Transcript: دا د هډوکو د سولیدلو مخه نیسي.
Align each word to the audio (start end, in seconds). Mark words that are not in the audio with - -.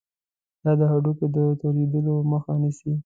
دا 0.63 0.71
د 0.79 0.81
هډوکو 0.91 1.25
د 1.35 1.37
سولیدلو 1.61 2.13
مخه 2.31 2.53
نیسي. 2.61 2.91